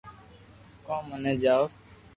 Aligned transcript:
ڪو 0.85 0.95
موني 1.07 1.33
جاوُ 1.41 1.65